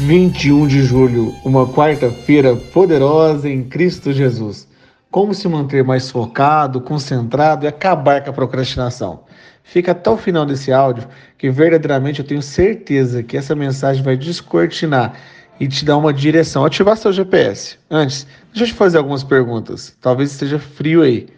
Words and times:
21 0.00 0.66
de 0.66 0.82
julho, 0.82 1.34
uma 1.44 1.70
quarta-feira 1.70 2.56
poderosa 2.56 3.50
em 3.50 3.62
Cristo 3.62 4.14
Jesus. 4.14 4.66
Como 5.10 5.34
se 5.34 5.46
manter 5.46 5.84
mais 5.84 6.10
focado, 6.10 6.80
concentrado 6.80 7.66
e 7.66 7.68
acabar 7.68 8.24
com 8.24 8.30
a 8.30 8.32
procrastinação? 8.32 9.24
Fica 9.62 9.92
até 9.92 10.08
o 10.08 10.16
final 10.16 10.46
desse 10.46 10.72
áudio 10.72 11.06
que 11.36 11.50
verdadeiramente 11.50 12.20
eu 12.20 12.26
tenho 12.26 12.40
certeza 12.40 13.22
que 13.22 13.36
essa 13.36 13.54
mensagem 13.54 14.02
vai 14.02 14.16
descortinar 14.16 15.12
e 15.60 15.68
te 15.68 15.84
dar 15.84 15.98
uma 15.98 16.14
direção. 16.14 16.64
Ativar 16.64 16.96
seu 16.96 17.12
GPS. 17.12 17.76
Antes, 17.90 18.26
deixa 18.54 18.64
eu 18.64 18.68
te 18.68 18.74
fazer 18.74 18.96
algumas 18.96 19.22
perguntas. 19.22 19.94
Talvez 20.00 20.32
esteja 20.32 20.58
frio 20.58 21.02
aí. 21.02 21.28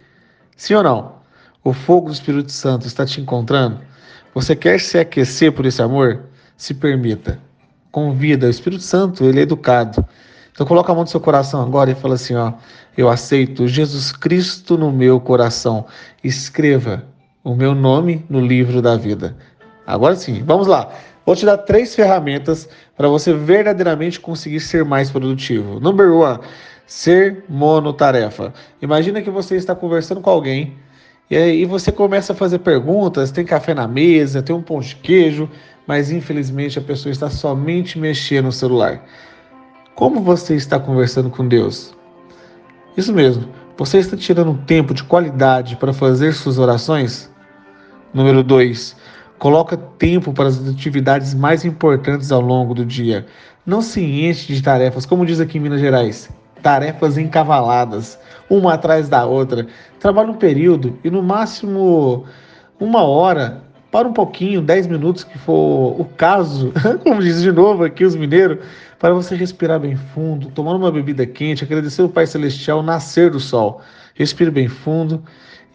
Sim 0.55 0.75
ou 0.75 0.83
não? 0.83 1.15
O 1.65 1.73
fogo 1.73 2.07
do 2.07 2.13
Espírito 2.13 2.51
Santo 2.53 2.87
está 2.87 3.05
te 3.05 3.19
encontrando? 3.19 3.81
Você 4.33 4.55
quer 4.55 4.79
se 4.79 4.97
aquecer 4.97 5.51
por 5.51 5.65
esse 5.65 5.81
amor? 5.81 6.23
Se 6.55 6.73
permita 6.73 7.39
convida. 7.93 8.47
O 8.47 8.49
Espírito 8.49 8.83
Santo, 8.83 9.23
ele 9.23 9.39
é 9.39 9.43
educado. 9.43 10.03
Então 10.51 10.65
coloca 10.65 10.91
a 10.91 10.95
mão 10.95 11.03
no 11.03 11.09
seu 11.09 11.19
coração 11.19 11.61
agora 11.61 11.91
e 11.91 11.95
fala 11.95 12.15
assim, 12.15 12.35
ó, 12.35 12.53
eu 12.97 13.07
aceito 13.07 13.67
Jesus 13.67 14.11
Cristo 14.11 14.77
no 14.77 14.91
meu 14.91 15.19
coração. 15.19 15.85
Escreva 16.23 17.05
o 17.43 17.55
meu 17.55 17.73
nome 17.75 18.25
no 18.27 18.41
livro 18.41 18.81
da 18.81 18.97
vida. 18.97 19.37
Agora 19.85 20.15
sim, 20.15 20.43
vamos 20.43 20.67
lá. 20.67 20.91
Vou 21.25 21.35
te 21.35 21.45
dar 21.45 21.57
três 21.57 21.95
ferramentas 21.95 22.67
para 22.97 23.07
você 23.07 23.31
verdadeiramente 23.31 24.19
conseguir 24.19 24.59
ser 24.59 24.83
mais 24.83 25.11
produtivo. 25.11 25.79
Number 25.79 26.11
one, 26.11 26.39
ser 26.87 27.43
monotarefa. 27.47 28.53
Imagina 28.81 29.21
que 29.21 29.29
você 29.29 29.55
está 29.55 29.75
conversando 29.75 30.19
com 30.19 30.29
alguém 30.29 30.75
e 31.29 31.37
aí 31.37 31.65
você 31.65 31.91
começa 31.91 32.33
a 32.33 32.35
fazer 32.35 32.59
perguntas, 32.59 33.31
tem 33.31 33.45
café 33.45 33.73
na 33.73 33.87
mesa, 33.87 34.41
tem 34.41 34.55
um 34.55 34.61
pão 34.61 34.79
de 34.79 34.95
queijo, 34.95 35.49
mas 35.87 36.11
infelizmente 36.11 36.79
a 36.79 36.81
pessoa 36.81 37.11
está 37.11 37.29
somente 37.29 37.99
mexendo 37.99 38.45
no 38.45 38.51
celular. 38.51 39.03
Como 39.95 40.21
você 40.21 40.55
está 40.55 40.79
conversando 40.79 41.29
com 41.29 41.47
Deus? 41.47 41.93
Isso 42.97 43.13
mesmo. 43.13 43.47
Você 43.77 43.97
está 43.97 44.15
tirando 44.15 44.57
tempo 44.65 44.93
de 44.93 45.03
qualidade 45.03 45.75
para 45.75 45.93
fazer 45.93 46.33
suas 46.33 46.57
orações? 46.57 47.31
Número 48.13 48.43
2. 48.43 48.95
Coloca 49.39 49.75
tempo 49.75 50.31
para 50.31 50.47
as 50.47 50.67
atividades 50.67 51.33
mais 51.33 51.65
importantes 51.65 52.31
ao 52.31 52.39
longo 52.39 52.73
do 52.73 52.85
dia. 52.85 53.25
Não 53.65 53.81
se 53.81 54.01
enche 54.01 54.53
de 54.53 54.61
tarefas, 54.61 55.05
como 55.05 55.25
diz 55.25 55.39
aqui 55.39 55.57
em 55.57 55.61
Minas 55.61 55.81
Gerais, 55.81 56.29
tarefas 56.61 57.17
encavaladas, 57.17 58.17
uma 58.49 58.75
atrás 58.75 59.09
da 59.09 59.25
outra. 59.25 59.67
Trabalhe 59.99 60.29
um 60.29 60.35
período 60.35 60.97
e 61.03 61.09
no 61.09 61.21
máximo 61.23 62.25
uma 62.79 63.03
hora 63.03 63.63
para 63.93 64.07
um 64.07 64.11
pouquinho, 64.11 64.59
10 64.59 64.87
minutos, 64.87 65.23
que 65.23 65.37
for 65.37 66.01
o 66.01 66.03
caso, 66.17 66.73
como 67.05 67.21
diz 67.21 67.43
de 67.43 67.51
novo 67.51 67.83
aqui 67.83 68.03
os 68.03 68.15
mineiros, 68.15 68.57
para 68.97 69.13
você 69.13 69.35
respirar 69.35 69.79
bem 69.79 69.95
fundo, 69.95 70.49
tomar 70.49 70.75
uma 70.75 70.91
bebida 70.91 71.27
quente, 71.27 71.63
agradecer 71.63 72.01
o 72.01 72.09
Pai 72.09 72.25
Celestial, 72.25 72.81
nascer 72.81 73.29
do 73.29 73.39
sol. 73.39 73.83
Respire 74.15 74.49
bem 74.49 74.67
fundo 74.67 75.23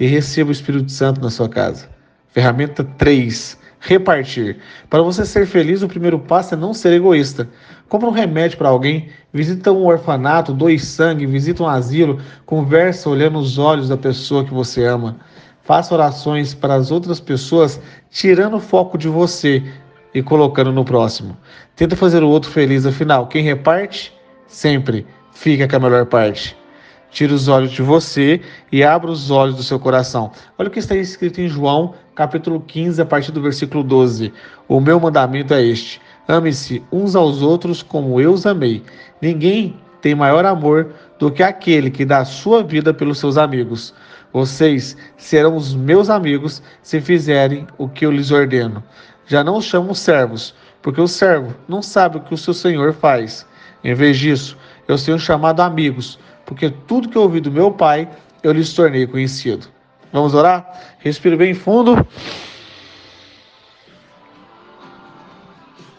e 0.01 0.07
receba 0.09 0.49
o 0.49 0.53
Espírito 0.53 0.91
Santo 0.91 1.21
na 1.21 1.31
sua 1.31 1.49
casa. 1.49 1.89
Ferramenta 2.31 2.83
3. 2.83 3.57
Repartir. 3.79 4.57
Para 4.91 5.01
você 5.01 5.25
ser 5.25 5.47
feliz, 5.47 5.83
o 5.83 5.89
primeiro 5.89 6.19
passo 6.19 6.55
é 6.55 6.57
não 6.57 6.75
ser 6.75 6.95
egoísta. 6.95 7.49
Compra 7.89 8.09
um 8.09 8.13
remédio 8.13 8.59
para 8.59 8.69
alguém, 8.69 9.11
visita 9.33 9.71
um 9.71 9.87
orfanato, 9.87 10.53
doe 10.53 10.77
sangue, 10.77 11.25
visita 11.25 11.63
um 11.63 11.69
asilo, 11.69 12.21
conversa 12.45 13.09
olhando 13.09 13.35
nos 13.35 13.59
olhos 13.59 13.89
da 13.89 13.97
pessoa 13.97 14.45
que 14.45 14.53
você 14.53 14.85
ama. 14.85 15.21
Faça 15.69 15.93
orações 15.93 16.55
para 16.55 16.77
as 16.77 16.91
outras 16.91 17.21
pessoas, 17.21 17.79
tirando 18.11 18.57
o 18.57 18.59
foco 18.59 18.97
de 18.97 19.07
você 19.07 19.63
e 20.15 20.23
colocando 20.23 20.73
no 20.73 20.83
próximo. 20.83 21.37
Tenta 21.77 21.95
fazer 21.95 22.23
o 22.23 22.29
outro 22.31 22.51
feliz, 22.51 22.87
afinal, 22.87 23.27
quem 23.27 23.45
reparte 23.45 24.11
sempre 24.47 25.07
fica 25.31 25.69
com 25.69 25.77
a 25.77 25.81
melhor 25.81 26.07
parte. 26.07 26.57
Tira 27.11 27.35
os 27.35 27.49
olhos 27.49 27.71
de 27.71 27.83
você 27.83 28.41
e 28.73 28.83
abra 28.83 29.11
os 29.11 29.31
olhos 29.31 29.57
do 29.57 29.63
seu 29.63 29.79
coração. 29.79 30.33
Olha 30.57 30.71
o 30.71 30.73
que 30.73 30.79
está 30.79 30.97
escrito 30.97 31.39
em 31.39 31.49
João, 31.49 31.93
capítulo 32.15 32.61
15, 32.61 33.03
a 33.03 33.05
partir 33.05 33.31
do 33.31 33.43
versículo 33.43 33.85
12. 33.85 34.33
O 34.67 34.81
meu 34.81 34.99
mandamento 34.99 35.53
é 35.53 35.63
este: 35.63 36.01
ame-se 36.27 36.83
uns 36.91 37.15
aos 37.15 37.43
outros 37.43 37.83
como 37.83 38.19
eu 38.19 38.33
os 38.33 38.47
amei. 38.47 38.83
Ninguém 39.21 39.79
tem 40.01 40.15
maior 40.15 40.47
amor 40.47 40.95
do 41.19 41.31
que 41.31 41.43
aquele 41.43 41.91
que 41.91 42.07
dá 42.07 42.21
a 42.21 42.25
sua 42.25 42.63
vida 42.63 42.95
pelos 42.95 43.19
seus 43.19 43.37
amigos. 43.37 43.93
Vocês 44.33 44.97
serão 45.17 45.57
os 45.57 45.75
meus 45.75 46.11
amigos 46.11 46.63
se 46.83 47.01
fizerem 47.01 47.67
o 47.79 47.89
que 47.89 48.05
eu 48.05 48.11
lhes 48.11 48.31
ordeno. 48.31 48.83
Já 49.27 49.43
não 49.43 49.57
os 49.57 49.65
chamo 49.65 49.95
servos, 49.95 50.55
porque 50.83 51.01
o 51.01 51.09
servo 51.09 51.55
não 51.67 51.83
sabe 51.83 52.19
o 52.19 52.21
que 52.21 52.35
o 52.35 52.39
seu 52.39 52.55
senhor 52.55 52.93
faz. 52.93 53.47
Em 53.83 53.95
vez 53.95 54.19
disso, 54.19 54.57
eu 54.87 55.03
tenho 55.03 55.19
chamado 55.19 55.61
amigos, 55.61 56.19
porque 56.45 56.71
tudo 56.71 57.09
que 57.09 57.19
ouvi 57.19 57.41
do 57.41 57.51
meu 57.51 57.71
pai, 57.71 58.09
eu 58.43 58.53
lhes 58.53 58.73
tornei 58.73 59.07
conhecido. 59.07 59.67
Vamos 60.13 60.35
orar? 60.35 60.67
Respire 60.99 61.37
bem 61.37 61.55
fundo. 61.55 62.07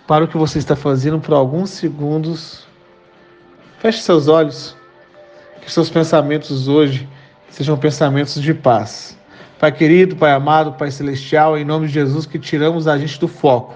Para 0.07 0.25
o 0.25 0.27
que 0.27 0.37
você 0.37 0.57
está 0.57 0.75
fazendo 0.75 1.19
por 1.19 1.33
alguns 1.33 1.69
segundos. 1.69 2.67
Feche 3.77 4.01
seus 4.01 4.27
olhos. 4.27 4.75
Que 5.61 5.71
seus 5.71 5.89
pensamentos 5.89 6.67
hoje 6.67 7.07
sejam 7.49 7.77
pensamentos 7.77 8.41
de 8.41 8.53
paz. 8.53 9.17
Pai 9.59 9.71
querido, 9.71 10.15
Pai 10.15 10.31
amado, 10.31 10.73
Pai 10.73 10.89
celestial, 10.91 11.57
em 11.57 11.65
nome 11.65 11.87
de 11.87 11.93
Jesus 11.93 12.25
que 12.25 12.39
tiramos 12.39 12.87
a 12.87 12.97
gente 12.97 13.19
do 13.19 13.27
foco. 13.27 13.75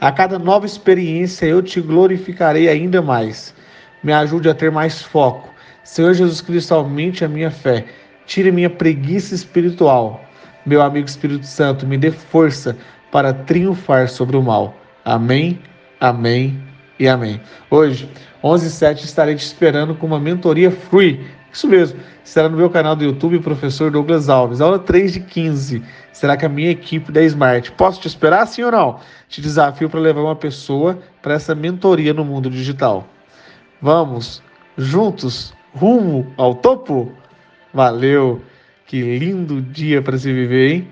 A 0.00 0.12
cada 0.12 0.38
nova 0.38 0.66
experiência 0.66 1.46
eu 1.46 1.62
te 1.62 1.80
glorificarei 1.80 2.68
ainda 2.68 3.00
mais. 3.00 3.54
Me 4.02 4.12
ajude 4.12 4.48
a 4.48 4.54
ter 4.54 4.70
mais 4.70 5.02
foco. 5.02 5.48
Senhor 5.82 6.14
Jesus 6.14 6.40
Cristo, 6.40 6.74
aumente 6.74 7.24
a 7.24 7.28
minha 7.28 7.50
fé. 7.50 7.86
Tire 8.26 8.52
minha 8.52 8.68
preguiça 8.68 9.34
espiritual. 9.34 10.20
Meu 10.64 10.82
amigo 10.82 11.08
Espírito 11.08 11.46
Santo, 11.46 11.86
me 11.86 11.96
dê 11.96 12.10
força 12.10 12.76
para 13.10 13.32
triunfar 13.32 14.08
sobre 14.08 14.36
o 14.36 14.42
mal. 14.42 14.76
Amém, 15.04 15.60
amém 16.00 16.60
e 16.98 17.08
amém. 17.08 17.40
Hoje, 17.70 18.10
11 18.42 18.70
7 18.70 19.04
estarei 19.04 19.34
te 19.34 19.44
esperando 19.44 19.94
com 19.94 20.06
uma 20.06 20.20
mentoria 20.20 20.70
free 20.70 21.24
isso 21.56 21.66
mesmo, 21.66 21.98
será 22.22 22.50
no 22.50 22.56
meu 22.56 22.68
canal 22.68 22.94
do 22.94 23.02
YouTube, 23.02 23.40
professor 23.40 23.90
Douglas 23.90 24.28
Alves. 24.28 24.60
Aula 24.60 24.78
3 24.78 25.14
de 25.14 25.20
15. 25.20 25.82
Será 26.12 26.36
que 26.36 26.44
a 26.44 26.50
minha 26.50 26.70
equipe 26.70 27.10
da 27.10 27.22
Smart. 27.22 27.72
Posso 27.72 27.98
te 27.98 28.06
esperar, 28.06 28.46
sim 28.46 28.62
ou 28.62 28.70
não? 28.70 29.00
Te 29.26 29.40
desafio 29.40 29.88
para 29.88 29.98
levar 29.98 30.20
uma 30.20 30.36
pessoa 30.36 30.98
para 31.22 31.32
essa 31.32 31.54
mentoria 31.54 32.12
no 32.12 32.26
mundo 32.26 32.50
digital. 32.50 33.08
Vamos 33.80 34.42
juntos 34.76 35.54
rumo 35.74 36.30
ao 36.36 36.54
topo? 36.54 37.10
Valeu! 37.72 38.42
Que 38.84 39.18
lindo 39.18 39.62
dia 39.62 40.02
para 40.02 40.18
se 40.18 40.30
viver, 40.30 40.72
hein? 40.72 40.88